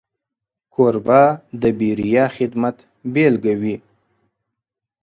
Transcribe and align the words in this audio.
کوربه 0.73 1.23
د 1.61 1.63
بېریا 1.79 2.25
خدمت 2.37 2.77
بيلګه 3.13 3.53
وي. 3.61 3.75